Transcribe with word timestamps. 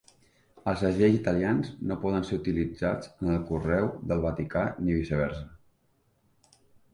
Els 0.69 0.79
segells 0.83 1.17
italians 1.17 1.69
no 1.91 1.97
poden 2.05 2.25
ser 2.29 2.39
utilitzats 2.41 3.11
en 3.27 3.29
el 3.35 3.45
correu 3.51 3.91
del 4.13 4.25
Vaticà 4.25 4.65
ni 4.87 4.97
viceversa. 5.01 5.45